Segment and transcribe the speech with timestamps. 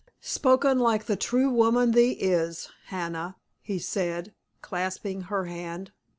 [0.23, 5.91] "Spoken like the true woman thee is, Hannah," he said, clasping her hand.